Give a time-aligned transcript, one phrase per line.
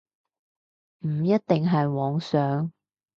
[1.05, 2.71] 唔一定係妄想